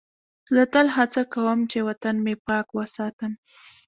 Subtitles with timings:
[0.53, 3.31] زه تل هڅه کوم چې وطن مې پاک وساتم.